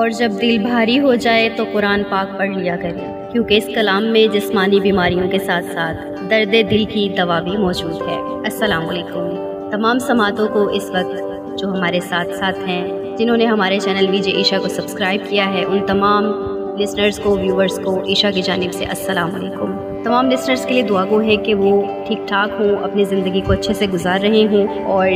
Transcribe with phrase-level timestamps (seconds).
[0.00, 4.04] اور جب دل بھاری ہو جائے تو قرآن پاک پڑھ لیا کریں کیونکہ اس کلام
[4.04, 9.28] میں جسمانی بیماریوں کے ساتھ ساتھ درد دل کی دوا بھی موجود ہے۔ السلام علیکم۔
[9.70, 11.22] تمام سماعتوں کو اس وقت
[11.58, 15.54] جو ہمارے ساتھ ساتھ ہیں، جنہوں نے ہمارے چینل وی جے عیشا کو سبسکرائب کیا
[15.54, 16.24] ہے، ان تمام
[16.78, 21.04] لسنرز کو ویورز کو عیشا کی جانب سے السلام علیکم۔ تمام لسنرز کے لیے دعا
[21.10, 24.84] گو ہے کہ وہ ٹھیک ٹھاک ہوں، اپنی زندگی کو اچھے سے گزار رہے ہوں
[24.84, 25.08] اور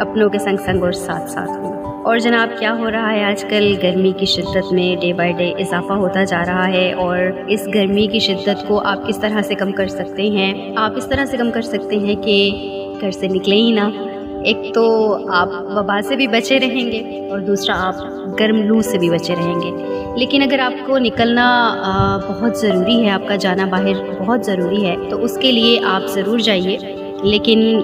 [0.00, 3.44] اپنوں کے سنگ سنگ اور ساتھ ساتھ ہوں۔ اور جناب، کیا ہو رہا ہے؟ آج
[3.44, 7.68] کل گرمی کی شدت میں ڈے بائی ڈے اضافہ ہوتا جا رہا ہے اور اس
[7.74, 11.24] گرمی کی شدت کو آپ کس طرح سے کم کر سکتے ہیں؟ آپ اس طرح
[11.24, 12.50] سے کم کر سکتے ہیں کہ
[13.00, 13.90] گھر سے نکلیں ہی نہ۔
[14.44, 17.94] ایک تو آپ وبا سے بھی بچے رہیں گے اور دوسرا آپ
[18.40, 19.70] گرم لو سے بھی بچے رہیں گے۔
[20.16, 21.76] لیکن اگر آپ کو نکلنا
[22.28, 26.06] بہت ضروری ہے، آپ کا جانا باہر بہت ضروری ہے، تو اس کے لیے آپ
[26.06, 27.80] ضرور جائیے۔ لیکن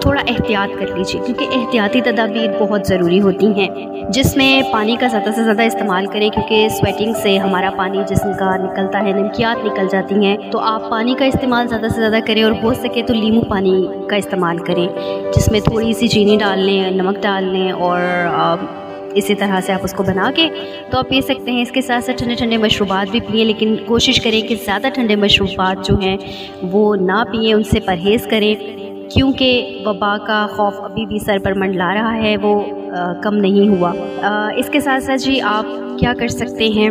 [0.00, 3.68] تھوڑا احتیاط کر لیجیے کیونکہ احتیاطی تدابیر بہت ضروری ہوتی ہیں،
[4.12, 8.32] جس میں پانی کا زیادہ سے زیادہ استعمال کریں، کیونکہ سویٹنگ سے ہمارا پانی جسم
[8.38, 12.18] کا نکلتا ہے، نمکیات نکل جاتی ہیں، تو آپ پانی کا استعمال زیادہ سے زیادہ
[12.26, 14.86] کریں اور ہو سکے تو لیمو پانی کا استعمال کریں،
[15.36, 17.98] جس میں تھوڑی سی چینی ڈال لیں، نمک ڈال لیں اور
[19.14, 20.48] اسی طرح سے آپ اس کو بنا کے
[20.90, 23.76] تو آپ پی سکتے ہیں اس کے ساتھ ساتھ ٹھنڈے ٹھنڈے مشروبات بھی پئیں لیکن
[23.86, 26.16] کوشش کریں کہ زیادہ ٹھنڈے مشروبات جو ہیں
[26.62, 28.54] وہ نہ پئیں ان سے پرہیز کریں۔
[29.14, 32.60] کیونکہ وبا کا خوف ابھی بھی سر پر منڈلا رہا ہے، وہ
[33.22, 33.92] کم نہیں ہوا۔
[34.56, 35.66] اس کے ساتھ ساتھ جی آپ
[35.98, 36.90] کیا کر سکتے ہیں؟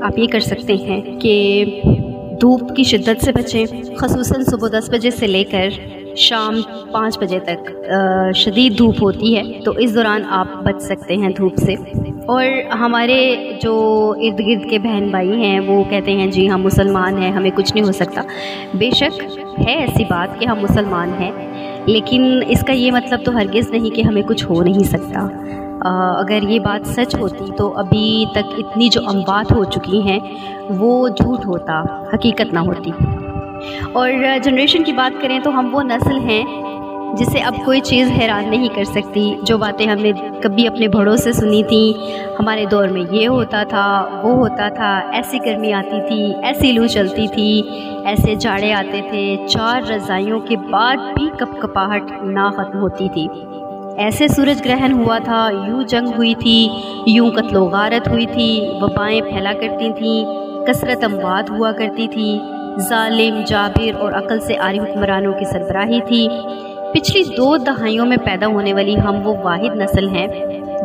[0.00, 1.64] آپ یہ کر سکتے ہیں کہ
[2.40, 5.68] دھوپ کی شدت سے بچیں، خصوصاً صبح دس بجے سے لے کر
[6.16, 6.60] شام
[6.92, 7.70] پانچ بجے تک
[8.34, 11.74] شدید دھوپ ہوتی ہے، تو اس دوران آپ بچ سکتے ہیں دھوپ سے۔
[12.26, 13.74] اور ہمارے جو
[14.18, 17.74] ارد گرد کے بہن بھائی ہیں، وہ کہتے ہیں جی ہم مسلمان ہیں، ہمیں کچھ
[17.74, 18.22] نہیں ہو سکتا۔
[18.74, 19.38] بے شک
[19.68, 21.32] ہے ایسی بات کہ ہم مسلمان ہیں،
[21.86, 25.28] لیکن اس کا یہ مطلب تو ہرگز نہیں کہ ہمیں کچھ ہو نہیں سکتا۔
[26.18, 30.18] اگر یہ بات سچ ہوتی تو ابھی تک اتنی جو اموات ہو چکی ہیں،
[30.78, 31.82] وہ جھوٹ ہوتا،
[32.14, 32.90] حقیقت نہ ہوتی۔
[33.92, 34.10] اور
[34.42, 36.44] جنریشن کی بات کریں تو ہم وہ نسل ہیں
[37.16, 40.12] جسے اب کوئی چیز حیران نہیں کر سکتی۔ جو باتیں ہم نے
[40.42, 42.10] کبھی اپنے بڑوں سے سنی تھیں
[42.40, 46.86] ہمارے دور میں یہ ہوتا تھا، وہ ہوتا تھا، ایسی گرمی آتی تھی، ایسی لو
[46.86, 47.62] چلتی تھی،
[48.04, 53.28] ایسے جاڑے آتے تھے، چار رضائیوں کے بعد بھی کپ کپاہٹ نہ ختم ہوتی تھی۔
[53.96, 56.68] ایسے سورج گرہن ہوا تھا، یوں جنگ ہوئی تھی،
[57.06, 60.24] یوں قتل و غارت ہوئی تھی وبائیں پھیلا کرتی تھیں،
[60.66, 62.40] کثرت اموات ہوا کرتی تھی۔
[62.78, 66.28] ظالم، جابر اور عقل سے آری حکمرانوں کی سربراہی تھی۔
[66.92, 70.26] پچھلی دو دہائیوں میں پیدا ہونے والی ہم وہ واحد نسل ہیں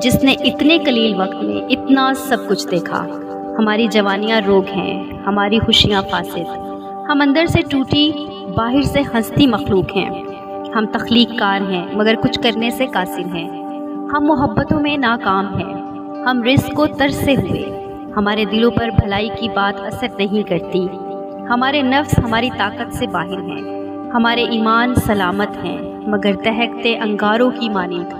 [0.01, 3.05] جس نے اتنے قلیل وقت میں اتنا سب کچھ دیکھا۔
[3.59, 6.57] ہماری جوانیاں روگ ہیں، ہماری خوشیاں فاسد۔
[7.09, 8.11] ہم اندر سے ٹوٹی،
[8.55, 10.23] باہر سے ہنستی مخلوق ہیں۔
[10.75, 13.49] ہم تخلیق کار ہیں، مگر کچھ کرنے سے قاصر ہیں۔
[14.13, 15.73] ہم محبتوں میں ناکام ہیں۔
[16.23, 17.85] ہم رزق کو ترسے ہوئے۔
[18.17, 20.87] ہمارے دلوں پر بھلائی کی بات اثر نہیں کرتی۔
[21.51, 23.61] ہمارے نفس ہماری طاقت سے باہر ہیں۔
[24.13, 28.13] ہمارے ایمان سلامت ہیں، مگر تہکتے انگاروں کی مانند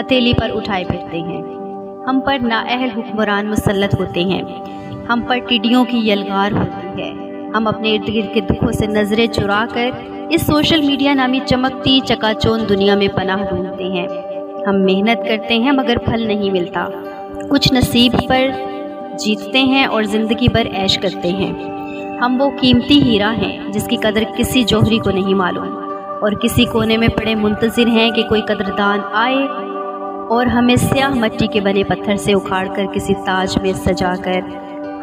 [0.00, 1.42] ہتھیلی پر اٹھائے پھرتے ہیں۔
[2.08, 4.42] ہم پر نااہل حکمران مسلط ہوتے ہیں۔
[5.08, 7.10] ہم پر ٹڈیوں کی یلغار ہوتی ہے۔
[7.56, 9.90] ہم اپنے ارد گرد کے دکھوں سے نظریں چرا کر
[10.30, 14.08] اس سوشل میڈیا نامی چمکتی چکا چون دنیا میں پناہ ڈھونڈتے ہیں۔
[14.66, 16.86] ہم محنت کرتے ہیں مگر پھل نہیں ملتا۔
[17.50, 18.48] کچھ نصیب پر
[19.18, 21.52] جیتتے ہیں اور زندگی پر عیش کرتے ہیں۔
[22.20, 25.78] ہم وہ قیمتی ہیرا ہیں جس کی قدر کسی جوہری کو نہیں معلوم
[26.20, 29.46] اور کسی کونے میں پڑے منتظر ہیں کہ کوئی قدردان آئے
[30.28, 34.40] اور ہمیں سیاہ مٹی کے بنے پتھر سے اکھاڑ کر کسی تاج میں سجا کر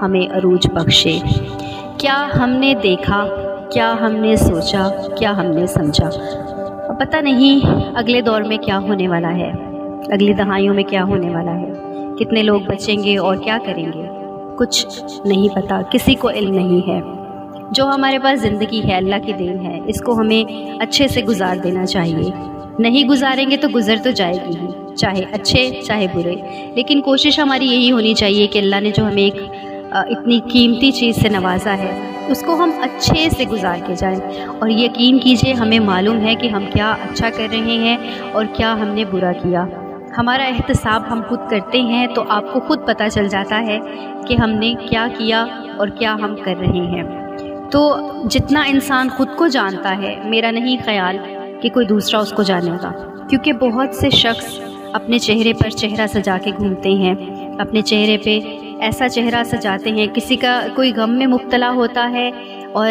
[0.02, 1.20] ہمیں عروج بخشے۔
[1.98, 3.28] کیا ہم نے دیکھا؟
[3.72, 6.10] کیا ہم نے سوچا؟ کیا ہم نے سمجھا؟
[7.00, 7.66] پتہ نہیں
[7.96, 9.52] اگلے دور میں کیا ہونے والا ہے،
[10.12, 11.72] اگلی دہائیوں میں کیا ہونے والا ہے،
[12.20, 14.15] کتنے لوگ بچیں گے اور کیا کریں گے؟
[14.58, 14.86] کچھ
[15.26, 17.02] نہیں پتہ کسی کو علم نہیں ہے۔
[17.72, 21.56] جو ہمارے پاس زندگی ہے، اللہ کی دین ہے، اس کو ہمیں اچھے سے گزار
[21.56, 22.32] دینا چاہیے۔
[22.80, 26.36] نہیں گزاریں گے تو گزر تو جائے گی ہی، چاہے اچھے چاہے برے۔
[26.76, 29.36] لیکن کوشش ہماری یہی ہونی چاہیے کہ اللہ نے جو ہمیں ایک
[29.92, 34.20] اتنی قیمتی چیز سے نوازا ہے، اس کو ہم اچھے سے گزار کے جائیں۔
[34.60, 37.98] اور یقین کیجیے، ہمیں معلوم ہے کہ ہم کیا اچھا کر رہے ہیں
[38.32, 39.66] اور کیا ہم نے برا کیا۔
[40.18, 43.80] ہمارا احتساب ہم خود کرتے ہیں تو آپ کو خود پتہ چل جاتا ہے
[44.28, 45.46] کہ ہم نے کیا کیا
[45.78, 47.04] اور کیا ہم کر رہے ہیں۔
[47.72, 47.98] تو
[48.30, 51.18] جتنا انسان خود کو جانتا ہے، میرا نہیں خیال
[51.62, 52.92] کہ کوئی دوسرا اس کو جانے گا۔
[53.30, 54.60] کیونکہ بہت سے شخص
[54.94, 57.16] اپنے چہرے پر چہرہ سجا کے گھومتے ہیں۔
[57.60, 58.40] اپنے چہرے پہ
[58.80, 62.32] ایسا چہرہ سجاتے ہیں، کسی کا کوئی غم میں مبتلا ہوتا ہے
[62.74, 62.88] اور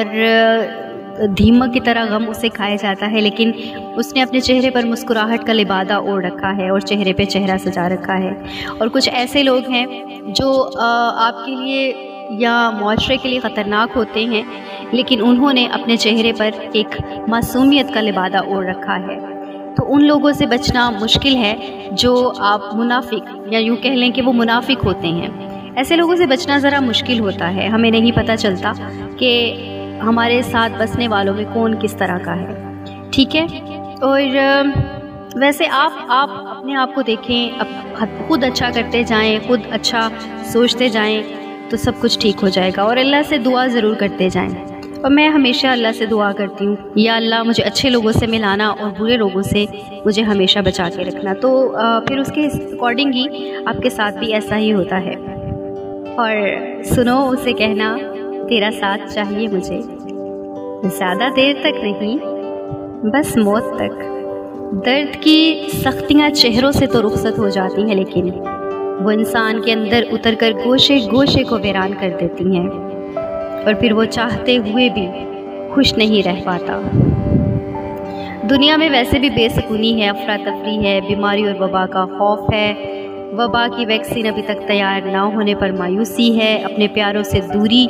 [1.39, 3.53] دھیمک کی طرح غم اسے کھایا جاتا ہے، لیکن
[3.97, 7.59] اس نے اپنے چہرے پر مسکراہٹ کا لبادہ اوڑھ رکھا ہے اور چہرے پہ چہرہ
[7.59, 8.33] سجا رکھا ہے۔
[8.79, 9.87] اور کچھ ایسے لوگ ہیں
[10.29, 10.71] جو
[11.21, 11.93] آپ کے لیے
[12.31, 14.43] یا معاشرے کے لیے خطرناک ہوتے ہیں،
[14.93, 16.97] لیکن انہوں نے اپنے چہرے پر ایک
[17.29, 19.19] معصومیت کا لبادہ اوڑھ رکھا ہے۔
[19.77, 21.55] تو ان لوگوں سے بچنا مشکل ہے
[21.93, 25.29] جو آپ منافق یا یوں کہہ لیں کہ وہ منافق ہوتے ہیں۔
[25.77, 28.73] ایسے لوگوں سے بچنا ذرا مشکل ہوتا ہے، ہمیں نہیں پتہ چلتا
[29.19, 29.55] کہ
[30.05, 32.55] ہمارے ساتھ بسنے والوں میں کون کس طرح کا ہے؟
[33.11, 33.47] ٹھیک ہے؟
[34.01, 34.21] اور
[35.35, 37.49] ویسے آپ آپ اپنے آپ کو دیکھیں
[38.27, 40.09] خود اچھا کرتے جائیں، خود اچھا
[40.45, 41.23] سوچتے جائیں،
[41.69, 44.51] تو سب کچھ ٹھیک ہو جائے گا۔ اور اللہ سے دعا ضرور کرتے جائیں۔
[45.03, 48.69] اور میں ہمیشہ اللہ سے دعا کرتی ہوں، یا اللہ مجھے اچھے لوگوں سے ملانا
[48.69, 49.65] اور برے لوگوں سے
[50.05, 51.77] مجھے ہمیشہ بچا کے رکھنا۔ تو
[52.07, 53.27] پھر اس کے اکارڈنگ ہی
[53.67, 55.15] آپ کے ساتھ بھی ایسا ہی ہوتا ہے۔
[56.17, 56.37] اور
[56.85, 57.97] سنو، اسے کہنا،
[58.49, 59.81] تیرا ساتھ چاہیے مجھے۔
[60.85, 62.17] زیادہ دیر تک نہیں،
[63.03, 64.15] بس موت تک۔
[64.87, 68.31] درد کی سختیاں چہروں سے تو رخصت ہو جاتی ہیں، لیکن
[69.01, 72.69] وہ انسان کے اندر اتر کر گوشے گوشے کو ویران کر دیتی ہیں۔
[73.65, 75.07] اور پھر وہ چاہتے ہوئے بھی
[75.75, 76.81] خوش نہیں رہ پاتا۔
[78.51, 82.75] دنیا میں ویسے بھی بے سکونی ہے افراتفری ہے، بیماری اور وبا کا خوف ہے۔
[83.33, 87.87] وبا کی ویکسین ابھی تک تیار نہ ہونے پر مایوسی ہے۔ اپنے پیاروں سے دوری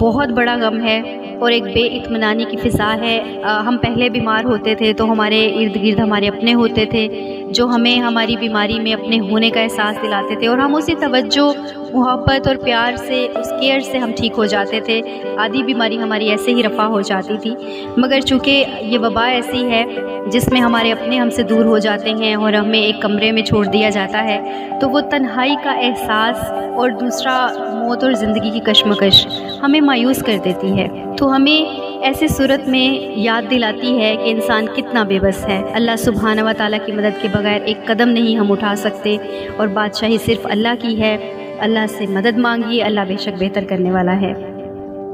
[0.00, 1.02] بہت بڑا غم ہے۔
[1.40, 3.18] اور ایک بے اطمینانی کی فضا ہے۔
[3.66, 7.06] ہم پہلے بیمار ہوتے تھے تو ہمارے ارد گرد ہمارے اپنے ہوتے تھے۔
[7.52, 11.78] جو ہمیں ہماری بیماری میں اپنے ہونے کا احساس دلاتے تھے اور ہم اسی توجہ،
[11.92, 15.00] محبت اور پیار سے، اس کیئر سے ہم ٹھیک ہو جاتے تھے۔
[15.36, 17.54] آدھی بیماری ہماری ایسے ہی رفع ہو جاتی تھی۔
[17.96, 19.84] مگر چونکہ یہ وبا ایسی ہے
[20.26, 23.42] جس میں ہمارے اپنے ہم سے دور ہو جاتے ہیں اور ہمیں ایک کمرے میں
[23.42, 28.60] چھوڑ دیا جاتا ہے، تو وہ تنہائی کا احساس اور دوسرا موت اور زندگی کی
[28.60, 29.26] کشمکش
[29.62, 34.66] ہمیں مایوس کر دیتی ہے۔ تو ہمیں ایسے صورت میں یاد دلاتی ہے کہ انسان
[34.76, 38.36] کتنا بے بس ہے۔ اللہ سبحانہ و تعالیٰ کی مدد کے بغیر ایک قدم نہیں
[38.36, 39.16] ہم اٹھا سکتے
[39.56, 41.16] اور بادشاہی صرف اللہ کی ہے۔
[41.58, 44.32] اللہ سے مدد مانگیے اللہ بے شک بہتر کرنے والا ہے۔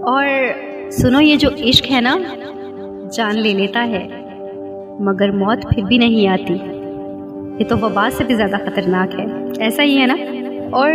[0.00, 0.26] اور
[0.90, 2.18] سنو، یہ جو عشق ہے نا،
[3.12, 4.08] جان لے لیتا ہے،
[5.00, 6.54] مگر موت پھر بھی نہیں آتی۔
[7.58, 9.24] یہ تو وبا سے بھی زیادہ خطرناک ہے۔
[9.58, 10.16] ایسا ہی ہے نا۔
[10.72, 10.92] اور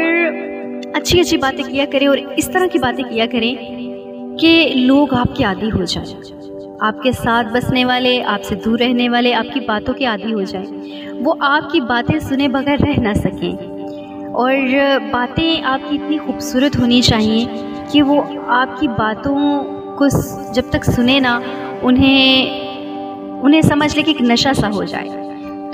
[0.93, 3.79] اچھی اچھی باتیں کیا کریں اور اس طرح کی باتیں کیا کریں
[4.39, 6.21] کہ لوگ آپ کے عادی ہو جائیں۔
[6.79, 10.33] آپ کے ساتھ بسنے والے، آپ سے دور رہنے والے، آپ کی باتوں کے عادی
[10.33, 10.67] ہو جائیں۔
[11.25, 13.51] وہ آپ کی باتیں سنے بغیر رہ نہ سکیں۔
[14.27, 14.53] اور
[15.11, 17.45] باتیں آپ کی اتنی خوبصورت ہونی چاہیے
[17.91, 19.63] کہ وہ آپ کی باتوں
[19.95, 20.05] کو
[20.53, 21.39] جب تک سنے نا،
[21.81, 22.45] انہیں
[23.43, 25.09] انہیں سمجھ لے کہ ایک نشہ سا ہو جائے۔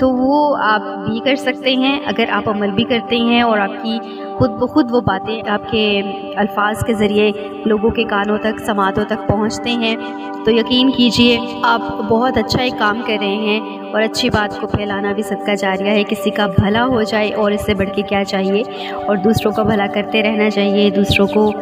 [0.00, 3.82] تو وہ آپ بھی کر سکتے ہیں، اگر آپ عمل بھی کرتے ہیں اور آپ
[3.82, 3.98] کی
[4.38, 6.02] خود بخود وہ باتیں آپ کے
[6.36, 7.32] الفاظ کے ذریعے
[7.64, 9.96] لوگوں کے کانوں تک، سماعتوں تک پہنچتے ہیں۔
[10.44, 13.60] تو یقین کیجیے، آپ بہت اچھا ایک کام کر رہے ہیں
[13.92, 17.50] اور اچھی بات کو پھیلانا بھی صدقہ جاریہ ہے۔ کسی کا بھلا ہو جائے اور
[17.50, 18.62] اس سے بڑھ کے کیا چاہیے؟
[19.06, 21.52] اور دوسروں کا بھلا کرتے رہنا چاہیے، دوسروں کو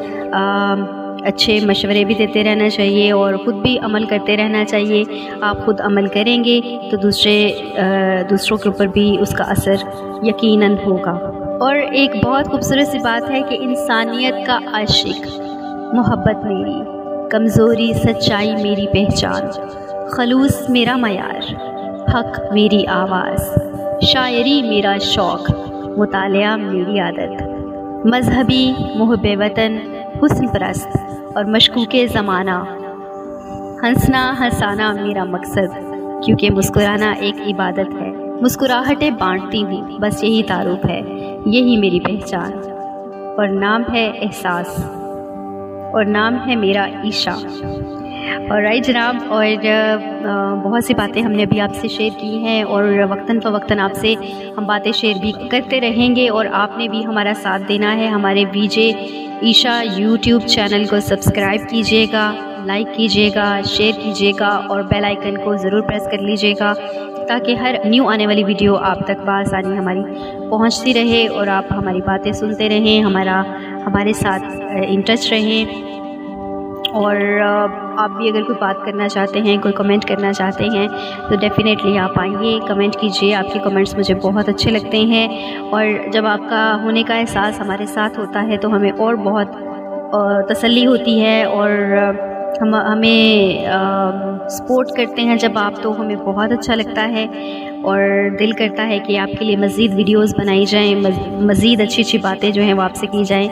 [1.24, 5.04] اچھے مشورے بھی دیتے رہنا چاہیے اور خود بھی عمل کرتے رہنا چاہیے۔
[5.40, 6.60] آپ خود عمل کریں گے
[6.90, 7.52] تو دوسرے
[8.30, 9.74] دوسروں کے اوپر بھی اس کا اثر
[10.22, 15.40] یقیناً ہوگا۔ اور ایک بہت خوبصورت سی بات ہے کہ انسانیت کا عاشق،
[15.94, 16.82] محبت میری،
[17.30, 19.42] کمزوری، سچائی میری پہچان،
[20.10, 21.54] خلوص میرا معیار،
[22.10, 23.58] حق میری آواز،
[24.02, 25.50] شاعری میرا شوق،
[25.98, 27.42] مطالعہ میری عادت،
[28.06, 29.76] مذہبی محب وطن،
[30.22, 30.96] حسن پرست
[31.34, 32.64] اور مشکوک زمانہ۔
[33.82, 35.78] ہنسنا، ہنسانا میرا مقصد،
[36.24, 41.13] کیونکہ مسکرانا ایک عبادت ہے، مسکراہٹیں بانٹتی ہوں، بس یہی تعارف ہے۔
[41.46, 42.52] یہی میری پہچان۔
[43.36, 44.84] اور نام ہے احساس۔
[45.92, 47.34] اور نام ہے میرا عیشا
[48.50, 49.46] اور رائی جناب، اور
[50.64, 53.92] بہت سی باتیں ہم نے ابھی آپ سے شیئر کی ہیں، اور وقتاً فوقتاً آپ
[53.94, 54.14] سے
[54.56, 58.06] ہم باتیں شیئر بھی کرتے رہیں گے، اور آپ نے بھی ہمارا ساتھ دینا ہے۔
[58.06, 58.90] ہمارے V J
[59.42, 62.32] Aisha YouTube channel کو سبسکرائب کیجیے گا،
[62.64, 66.72] لائک کیجیے گا، شیئر کیجیے گا، اور بیل آئیکن کو ضرور پریس کر لیجیے گا۔
[67.28, 70.00] تاکہ ہر نیو آنے والی ویڈیو آپ تک بآسانی ہماری
[70.50, 73.42] پہنچتی رہے اور آپ ہماری باتیں سنتے رہیں، ہمارا
[73.86, 74.44] ہمارے ساتھ
[74.88, 75.94] انٹرسٹ رہیں۔
[76.94, 77.16] اور
[77.98, 80.88] آپ بھی اگر کوئی بات کرنا چاہتے ہیں، کوئی کمنٹ کرنا چاہتے ہیں،
[81.28, 85.84] تو ڈیفینیٹلی آپ آئیے کمنٹ کیجیے۔ آپ کے کمنٹس مجھے بہت اچھے لگتے ہیں۔ اور
[86.12, 89.48] جب آپ کا ہونے کا احساس ہمارے ساتھ ہوتا ہے تو ہمیں اور بہت
[90.48, 91.70] تسلی ہوتی ہے اور
[92.62, 93.64] ہم ہمیں
[94.48, 97.24] سپورٹ کرتے ہیں جب آپ تو ہمیں بہت اچھا لگتا ہے
[97.82, 98.00] اور
[98.38, 100.94] دل کرتا ہے کہ آپ کے لیے مزید ویڈیوز بنائی جائیں
[101.40, 103.48] مزید اچھی اچھی باتیں جو ہیں وہ آپ سے کی جائیں۔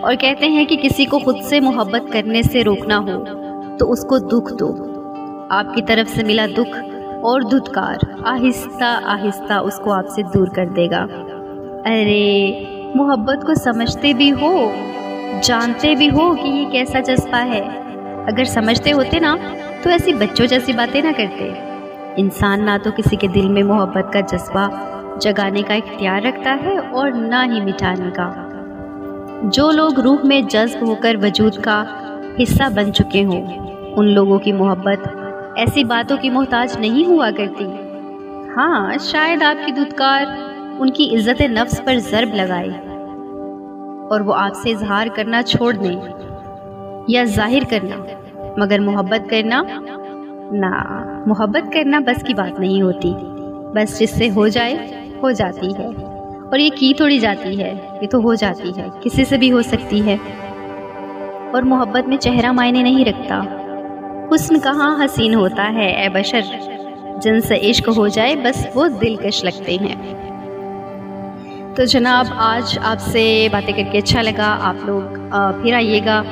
[0.00, 3.24] اور کہتے ہیں کہ کسی کو خود سے محبت کرنے سے روکنا ہو
[3.78, 4.76] تو اس کو دکھ دو۔
[5.50, 6.78] آپ کی طرف سے ملا دکھ
[7.22, 11.06] اور دھتکار، آہستہ آہستہ اس کو آپ سے دور کر دے گا۔
[11.84, 12.64] ارے،
[12.94, 14.72] محبت کو سمجھتے بھی ہو
[15.42, 17.60] جانتے بھی ہو کہ یہ کیسا جذبہ ہے۔
[18.26, 19.36] اگر سمجھتے ہوتے نا،
[19.82, 21.52] تو ایسی بچوں جیسی باتیں نہ کرتے۔
[22.16, 24.68] انسان نہ تو کسی کے دل میں محبت کا جذبہ
[25.20, 28.48] جگانے کا اختیار رکھتا ہے اور نہ ہی مٹانے کا۔
[29.42, 31.84] جو لوگ روح میں جذب ہو کر وجود کا
[32.42, 33.46] حصہ بن چکے ہوں،
[33.96, 35.08] ان لوگوں کی محبت
[35.56, 37.64] ایسی باتوں کی محتاج نہیں ہوا کرتی۔
[38.56, 40.24] ہاں شاید آپ کی دودکار
[40.78, 42.91] ان کی عزت نفس پر ضرب لگائے۔
[44.12, 46.00] اور وہ آپ سے اظہار کرنا چھوڑ دیں
[47.08, 47.96] یا ظاہر کرنا،
[48.56, 49.62] مگر محبت کرنا،
[50.50, 53.14] نہ، محبت کرنا بس کی بات نہیں ہوتی۔
[53.74, 54.74] بس جس سے ہو جائے،
[55.22, 55.86] ہو جاتی ہے۔
[56.50, 59.62] اور یہ کی تھوڑی جاتی ہے، یہ تو ہو جاتی ہے، کسی سے بھی ہو
[59.62, 60.16] سکتی ہے۔
[61.52, 63.40] اور محبت میں چہرہ معنی نہیں رکھتا۔
[64.34, 66.40] حسن کہاں حسین ہوتا ہے، اے بشر؟
[67.22, 70.31] جن سے عشق ہو جائے، بس وہ دلکش لگتے ہیں۔
[71.76, 75.30] تو جناب، آج آپ سے باتیں کر کے اچھا لگا۔ آپ لوگ
[75.62, 76.22] پھر آئیے گا۔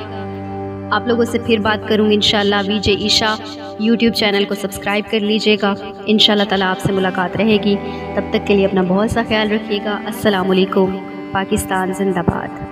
[0.91, 3.35] آپ لوگوں سے پھر بات کروں گی انشاءاللہ۔ V J Aisha
[3.79, 5.73] YouTube channel کو سبسکرائب کر لیجیے گا۔
[6.05, 7.75] انشاءاللہ تعالیٰ آپ سے ملاقات رہے گی۔
[8.15, 10.97] تب تک کے لیے اپنا بہت سا خیال رکھیے گا۔ السلام علیکم۔
[11.31, 12.70] پاکستان زندہ باد۔